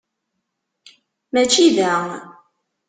[1.33, 1.91] Mačči da.